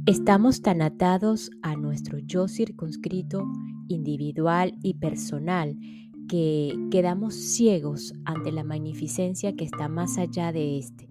Estamos 0.05 0.61
tan 0.61 0.81
atados 0.81 1.49
a 1.61 1.77
nuestro 1.77 2.19
yo 2.19 2.49
circunscrito, 2.49 3.49
individual 3.87 4.77
y 4.83 4.95
personal 4.95 5.79
que 6.27 6.77
quedamos 6.91 7.35
ciegos 7.35 8.13
ante 8.25 8.51
la 8.51 8.65
magnificencia 8.65 9.55
que 9.55 9.63
está 9.63 9.87
más 9.87 10.17
allá 10.17 10.51
de 10.51 10.77
este. 10.77 11.07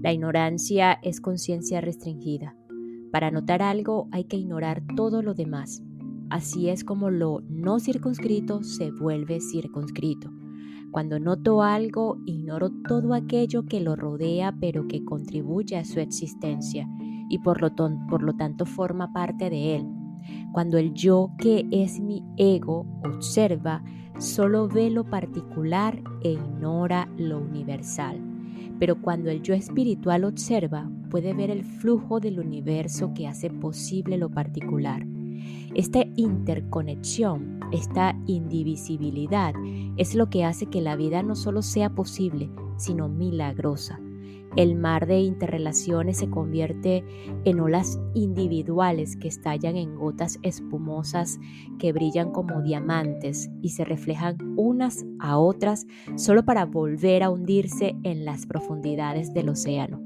La 0.00 0.12
ignorancia 0.12 0.92
es 1.02 1.20
conciencia 1.20 1.80
restringida. 1.80 2.54
Para 3.10 3.32
notar 3.32 3.62
algo 3.62 4.06
hay 4.12 4.22
que 4.26 4.36
ignorar 4.36 4.84
todo 4.94 5.22
lo 5.22 5.34
demás. 5.34 5.82
Así 6.28 6.68
es 6.68 6.84
como 6.84 7.10
lo 7.10 7.42
no 7.48 7.80
circunscrito 7.80 8.62
se 8.62 8.92
vuelve 8.92 9.40
circunscrito. 9.40 10.30
Cuando 10.92 11.18
noto 11.18 11.64
algo, 11.64 12.18
ignoro 12.26 12.70
todo 12.86 13.12
aquello 13.12 13.64
que 13.64 13.80
lo 13.80 13.96
rodea 13.96 14.56
pero 14.60 14.86
que 14.86 15.04
contribuye 15.04 15.76
a 15.76 15.84
su 15.84 15.98
existencia 15.98 16.88
y 17.30 17.38
por 17.38 17.62
lo, 17.62 17.72
por 18.08 18.22
lo 18.22 18.34
tanto 18.34 18.66
forma 18.66 19.12
parte 19.12 19.48
de 19.48 19.76
él. 19.76 19.86
Cuando 20.52 20.76
el 20.76 20.92
yo 20.92 21.30
que 21.38 21.66
es 21.70 22.00
mi 22.00 22.22
ego 22.36 22.84
observa, 23.04 23.82
solo 24.18 24.68
ve 24.68 24.90
lo 24.90 25.04
particular 25.04 26.02
e 26.22 26.32
ignora 26.32 27.08
lo 27.16 27.38
universal. 27.38 28.20
Pero 28.78 29.00
cuando 29.00 29.30
el 29.30 29.42
yo 29.42 29.54
espiritual 29.54 30.24
observa, 30.24 30.90
puede 31.08 31.32
ver 31.32 31.50
el 31.50 31.64
flujo 31.64 32.18
del 32.18 32.40
universo 32.40 33.14
que 33.14 33.28
hace 33.28 33.48
posible 33.48 34.18
lo 34.18 34.28
particular. 34.28 35.06
Esta 35.74 36.04
interconexión, 36.16 37.60
esta 37.72 38.18
indivisibilidad 38.26 39.54
es 39.96 40.14
lo 40.16 40.28
que 40.28 40.44
hace 40.44 40.66
que 40.66 40.80
la 40.80 40.96
vida 40.96 41.22
no 41.22 41.36
solo 41.36 41.62
sea 41.62 41.90
posible, 41.90 42.50
sino 42.76 43.08
milagrosa. 43.08 44.00
El 44.56 44.74
mar 44.74 45.06
de 45.06 45.20
interrelaciones 45.20 46.18
se 46.18 46.28
convierte 46.28 47.04
en 47.44 47.60
olas 47.60 48.00
individuales 48.14 49.16
que 49.16 49.28
estallan 49.28 49.76
en 49.76 49.94
gotas 49.94 50.40
espumosas 50.42 51.38
que 51.78 51.92
brillan 51.92 52.32
como 52.32 52.60
diamantes 52.60 53.48
y 53.62 53.70
se 53.70 53.84
reflejan 53.84 54.36
unas 54.56 55.04
a 55.20 55.38
otras 55.38 55.86
solo 56.16 56.44
para 56.44 56.64
volver 56.64 57.22
a 57.22 57.30
hundirse 57.30 57.96
en 58.02 58.24
las 58.24 58.46
profundidades 58.46 59.32
del 59.32 59.50
océano. 59.50 60.02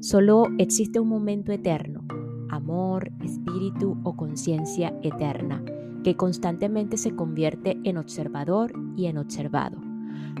Solo 0.00 0.46
existe 0.58 0.98
un 0.98 1.08
momento 1.08 1.52
eterno, 1.52 2.06
amor, 2.48 3.12
espíritu 3.22 4.00
o 4.04 4.16
conciencia 4.16 4.98
eterna, 5.02 5.62
que 6.02 6.16
constantemente 6.16 6.96
se 6.96 7.14
convierte 7.14 7.78
en 7.84 7.98
observador 7.98 8.72
y 8.96 9.06
en 9.06 9.18
observado. 9.18 9.91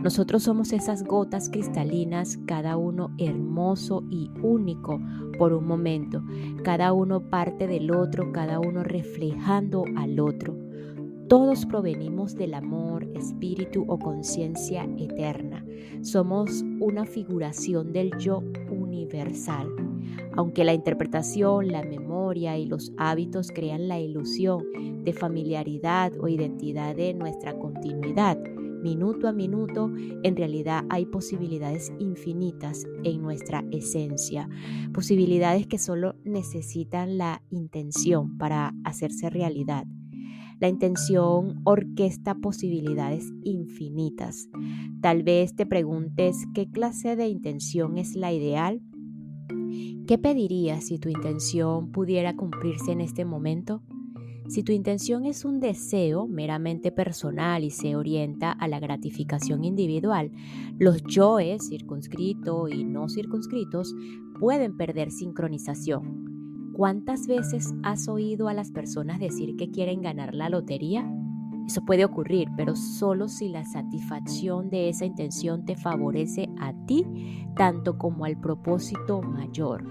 Nosotros 0.02 0.42
somos 0.42 0.72
esas 0.72 1.04
gotas 1.04 1.48
cristalinas, 1.48 2.36
cada 2.46 2.76
uno 2.76 3.14
hermoso 3.18 4.02
y 4.10 4.32
único 4.42 5.00
por 5.38 5.52
un 5.52 5.64
momento, 5.64 6.24
cada 6.64 6.92
uno 6.92 7.20
parte 7.30 7.68
del 7.68 7.92
otro, 7.92 8.32
cada 8.32 8.58
uno 8.58 8.82
reflejando 8.82 9.84
al 9.96 10.18
otro. 10.18 10.56
Todos 11.28 11.66
provenimos 11.66 12.34
del 12.34 12.54
amor, 12.54 13.04
espíritu 13.14 13.84
o 13.86 13.96
conciencia 13.96 14.84
eterna. 14.98 15.64
Somos 16.02 16.64
una 16.80 17.06
figuración 17.06 17.92
del 17.92 18.10
yo 18.18 18.42
universal. 18.70 19.68
Aunque 20.34 20.64
la 20.64 20.74
interpretación, 20.74 21.68
la 21.68 21.84
memoria 21.84 22.58
y 22.58 22.66
los 22.66 22.92
hábitos 22.98 23.52
crean 23.54 23.86
la 23.86 24.00
ilusión 24.00 24.64
de 25.04 25.12
familiaridad 25.12 26.12
o 26.20 26.26
identidad 26.26 26.96
de 26.96 27.14
nuestra 27.14 27.56
continuidad, 27.56 28.38
minuto 28.82 29.28
a 29.28 29.32
minuto, 29.32 29.90
en 30.22 30.36
realidad 30.36 30.84
hay 30.90 31.06
posibilidades 31.06 31.92
infinitas 31.98 32.86
en 33.04 33.22
nuestra 33.22 33.64
esencia, 33.70 34.48
posibilidades 34.92 35.66
que 35.66 35.78
solo 35.78 36.16
necesitan 36.24 37.18
la 37.18 37.42
intención 37.50 38.36
para 38.38 38.74
hacerse 38.84 39.30
realidad. 39.30 39.86
La 40.62 40.68
intención 40.68 41.60
orquesta 41.64 42.36
posibilidades 42.36 43.32
infinitas. 43.42 44.48
Tal 45.00 45.24
vez 45.24 45.56
te 45.56 45.66
preguntes 45.66 46.36
qué 46.54 46.70
clase 46.70 47.16
de 47.16 47.26
intención 47.26 47.98
es 47.98 48.14
la 48.14 48.32
ideal. 48.32 48.80
¿Qué 50.06 50.18
pedirías 50.18 50.84
si 50.84 50.98
tu 50.98 51.08
intención 51.08 51.90
pudiera 51.90 52.36
cumplirse 52.36 52.92
en 52.92 53.00
este 53.00 53.24
momento? 53.24 53.82
Si 54.52 54.62
tu 54.62 54.72
intención 54.72 55.24
es 55.24 55.46
un 55.46 55.60
deseo 55.60 56.28
meramente 56.28 56.92
personal 56.92 57.64
y 57.64 57.70
se 57.70 57.96
orienta 57.96 58.52
a 58.52 58.68
la 58.68 58.80
gratificación 58.80 59.64
individual, 59.64 60.30
los 60.78 61.02
yoes 61.04 61.68
circunscritos 61.70 62.70
y 62.70 62.84
no 62.84 63.08
circunscritos 63.08 63.94
pueden 64.38 64.76
perder 64.76 65.10
sincronización. 65.10 66.74
¿Cuántas 66.74 67.26
veces 67.26 67.72
has 67.82 68.08
oído 68.08 68.46
a 68.48 68.52
las 68.52 68.72
personas 68.72 69.20
decir 69.20 69.56
que 69.56 69.70
quieren 69.70 70.02
ganar 70.02 70.34
la 70.34 70.50
lotería? 70.50 71.10
Eso 71.66 71.82
puede 71.86 72.04
ocurrir, 72.04 72.48
pero 72.54 72.76
solo 72.76 73.28
si 73.28 73.48
la 73.48 73.64
satisfacción 73.64 74.68
de 74.68 74.90
esa 74.90 75.06
intención 75.06 75.64
te 75.64 75.76
favorece 75.76 76.50
a 76.58 76.74
ti, 76.84 77.06
tanto 77.56 77.96
como 77.96 78.26
al 78.26 78.38
propósito 78.38 79.22
mayor. 79.22 79.82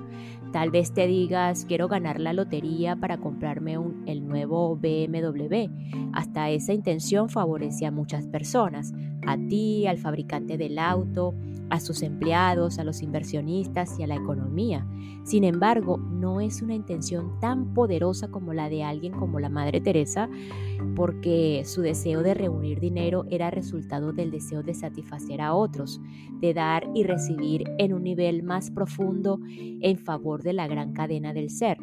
Tal 0.52 0.70
vez 0.70 0.94
te 0.94 1.08
digas, 1.08 1.64
quiero 1.66 1.88
ganar 1.88 2.20
la 2.20 2.34
lotería 2.34 2.98
para 2.98 3.18
comprarme 3.18 3.78
el 4.06 4.28
nuevo 4.28 4.76
BMW. 4.76 5.70
Hasta 6.12 6.50
esa 6.50 6.74
intención 6.74 7.30
favorece 7.30 7.86
a 7.86 7.92
muchas 7.92 8.28
personas, 8.28 8.94
a 9.26 9.38
ti, 9.38 9.88
al 9.88 9.98
fabricante 9.98 10.58
del 10.58 10.78
auto, 10.78 11.34
a 11.72 11.80
sus 11.80 12.04
empleados, 12.04 12.78
a 12.80 12.84
los 12.84 13.02
inversionistas 13.02 13.98
y 13.98 14.04
a 14.04 14.08
la 14.08 14.16
economía. 14.16 14.86
Sin 15.24 15.46
embargo, 15.46 15.98
no 15.98 16.42
es 16.42 16.62
una 16.62 16.76
intención 16.76 17.40
tan 17.40 17.74
poderosa 17.74 18.28
como 18.30 18.54
la 18.54 18.70
de 18.70 18.84
alguien 18.84 19.14
como 19.14 19.40
la 19.40 19.48
Madre 19.48 19.80
Teresa, 19.80 20.30
porque 20.96 21.64
su 21.66 21.82
deseo 21.82 22.24
de 22.24 22.34
reunir 22.34 22.82
dinero 22.82 23.26
era 23.30 23.50
resultado 23.52 24.12
del 24.12 24.32
deseo 24.32 24.64
de 24.64 24.74
satisfacer 24.74 25.40
a 25.40 25.54
otros, 25.54 26.02
de 26.42 26.54
dar 26.54 26.90
y 26.94 27.04
recibir 27.04 27.64
en 27.78 27.94
un 27.94 28.04
nivel 28.04 28.44
más 28.44 28.70
profundo 28.70 29.40
en 29.48 29.98
favor 29.98 30.44
de 30.44 30.54
la 30.54 30.68
gran 30.68 30.92
cadena 30.92 31.32
del 31.34 31.50
ser. 31.50 31.78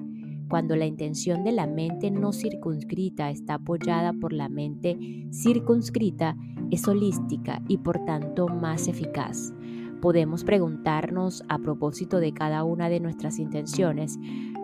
Cuando 0.51 0.77
la 0.77 0.87
intención 0.87 1.45
de 1.45 1.53
la 1.53 1.67
mente 1.67 2.11
no 2.11 2.33
circunscrita 2.33 3.31
está 3.31 3.55
apoyada 3.55 4.13
por 4.13 4.35
la 4.35 4.51
mente 4.51 4.99
circunscrita, 5.33 6.37
es 6.71 6.87
holística 6.87 7.63
y 7.69 7.79
por 7.79 8.05
tanto 8.05 8.49
más 8.49 8.89
eficaz. 8.89 9.55
Podemos 10.01 10.45
preguntarnos 10.45 11.43
a 11.49 11.59
propósito 11.59 12.21
de 12.21 12.33
cada 12.33 12.63
una 12.63 12.89
de 12.89 13.01
nuestras 13.01 13.41
intenciones, 13.41 14.17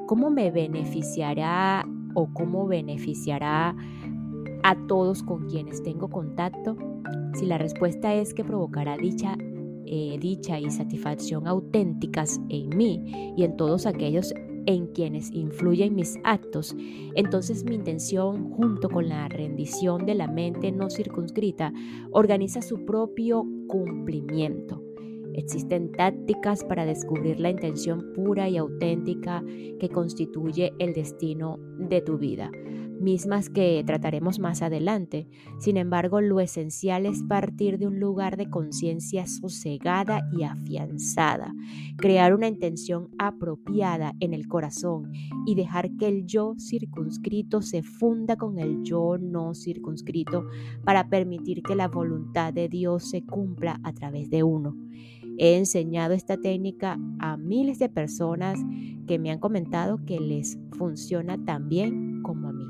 ¿cómo 0.07 0.31
me 0.31 0.53
beneficiará 0.53 1.85
o 2.14 2.33
cómo 2.33 2.68
beneficiará 2.68 3.75
a 4.62 4.87
todos 4.87 5.25
con 5.25 5.49
quienes 5.49 5.83
tengo 5.83 6.09
contacto? 6.09 6.77
Si 7.35 7.47
la 7.47 7.59
respuesta 7.59 8.14
es 8.14 8.33
que 8.33 8.44
provocará 8.44 8.97
dicha, 8.97 9.37
eh, 9.87 10.18
dicha 10.20 10.61
y 10.61 10.70
satisfacción 10.70 11.49
auténticas 11.49 12.40
en 12.49 12.68
mí 12.77 13.35
y 13.37 13.42
en 13.42 13.57
todos 13.57 13.87
aquellos 13.87 14.33
en 14.66 14.87
quienes 14.87 15.33
influyen 15.33 15.97
mis 15.97 16.16
actos, 16.23 16.77
entonces 17.16 17.64
mi 17.64 17.75
intención, 17.75 18.53
junto 18.53 18.88
con 18.88 19.09
la 19.09 19.29
rendición 19.29 20.07
de 20.07 20.14
la 20.14 20.29
mente 20.29 20.70
no 20.70 20.90
circunscrita, 20.90 21.73
organiza 22.12 22.62
su 22.62 22.85
propio 22.85 23.44
cumplimiento. 23.66 24.93
Existen 25.35 25.92
tácticas 25.92 26.64
para 26.64 26.87
descubrir 26.87 27.40
la 27.40 27.51
intención 27.51 28.12
pura 28.14 28.49
y 28.49 28.57
auténtica 28.57 29.42
que 29.79 29.88
constituye 29.88 30.73
el 30.79 30.92
destino 30.94 31.59
de 31.79 32.01
tu 32.01 32.18
vida 32.18 32.51
mismas 33.01 33.51
que 33.51 33.83
trataremos 33.87 34.38
más 34.38 34.62
adelante. 34.62 35.29
Sin 35.59 35.77
embargo, 35.77 36.20
lo 36.20 36.40
esencial 36.40 37.07
es 37.07 37.23
partir 37.23 37.79
de 37.79 37.87
un 37.87 38.01
lugar 38.01 38.37
de 38.37 38.49
conciencia 38.49 39.27
sosegada 39.27 40.29
y 40.33 40.44
afianzada, 40.44 41.55
crear 41.97 42.35
una 42.35 42.49
intención 42.49 43.11
apropiada 43.18 44.14
en 44.20 44.35
el 44.35 44.49
corazón 44.49 45.12
y 45.47 45.55
dejar 45.55 45.97
que 45.97 46.09
el 46.09 46.27
yo 46.27 46.55
circunscrito 46.59 47.62
se 47.62 47.83
funda 47.83 48.37
con 48.37 48.59
el 48.59 48.83
yo 48.83 49.18
no 49.18 49.55
circunscrito 49.55 50.47
para 50.85 51.09
permitir 51.09 51.62
que 51.62 51.77
la 51.77 51.88
voluntad 51.88 52.53
de 52.53 52.68
Dios 52.68 53.11
se 53.11 53.25
cumpla 53.25 53.81
a 53.85 53.92
través 53.92 54.31
de 54.31 54.42
uno. 54.42 54.77
He 55.38 55.57
enseñado 55.57 56.14
esta 56.14 56.37
técnica 56.37 56.99
a 57.18 57.37
miles 57.37 57.79
de 57.79 57.88
personas 57.88 58.59
que 59.07 59.18
me 59.18 59.31
han 59.31 59.38
comentado 59.38 60.01
que 60.05 60.20
les 60.20 60.59
funciona 60.79 61.42
tan 61.44 61.68
bien 61.68 62.23
como 62.23 62.49
a 62.49 62.53
mí. 62.53 62.64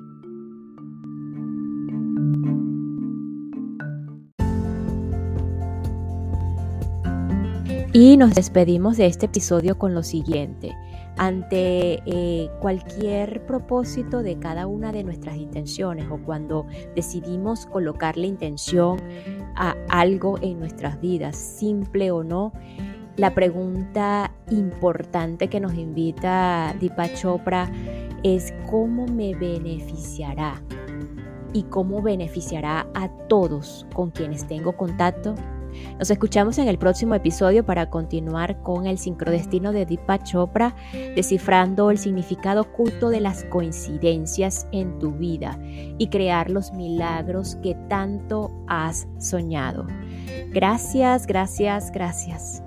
Y 7.96 8.16
nos 8.16 8.35
despedimos 8.35 8.96
de 8.96 9.07
este 9.07 9.27
episodio 9.27 9.79
con 9.79 9.94
lo 9.94 10.03
siguiente. 10.03 10.74
Ante 11.16 12.03
eh, 12.07 12.50
cualquier 12.61 13.46
propósito 13.46 14.24
de 14.24 14.37
cada 14.40 14.66
una 14.66 14.90
de 14.90 15.05
nuestras 15.05 15.37
intenciones 15.37 16.07
o 16.11 16.18
cuando 16.18 16.66
decidimos 16.96 17.66
colocar 17.66 18.16
la 18.16 18.27
intención 18.27 19.00
a 19.56 19.76
algo 19.88 20.38
en 20.40 20.58
nuestras 20.58 21.00
vidas, 21.00 21.36
simple 21.36 22.10
o 22.10 22.22
no, 22.22 22.52
la 23.16 23.34
pregunta 23.34 24.32
importante 24.50 25.48
que 25.48 25.60
nos 25.60 25.74
invita 25.74 26.74
Deepak 26.80 27.14
Chopra 27.14 27.70
es 28.24 28.52
cómo 28.68 29.06
me 29.06 29.34
beneficiará 29.34 30.60
y 31.52 31.62
cómo 31.64 32.02
beneficiará 32.02 32.88
a 32.94 33.08
todos 33.28 33.86
con 33.94 34.10
quienes 34.10 34.46
tengo 34.48 34.76
contacto 34.76 35.36
nos 35.98 36.10
escuchamos 36.10 36.58
en 36.58 36.68
el 36.68 36.78
próximo 36.78 37.14
episodio 37.14 37.64
para 37.64 37.90
continuar 37.90 38.60
con 38.62 38.87
el 38.87 38.98
sincrodestino 38.98 39.72
de 39.72 39.87
Deepak 39.87 40.24
Chopra, 40.24 40.74
descifrando 41.14 41.90
el 41.90 41.98
significado 41.98 42.62
oculto 42.62 43.08
de 43.08 43.20
las 43.20 43.44
coincidencias 43.44 44.66
en 44.72 44.98
tu 44.98 45.12
vida 45.12 45.58
y 45.98 46.08
crear 46.08 46.50
los 46.50 46.72
milagros 46.72 47.56
que 47.62 47.74
tanto 47.88 48.50
has 48.66 49.06
soñado. 49.18 49.87
Gracias, 50.52 51.26
gracias, 51.26 51.90
gracias. 51.90 52.62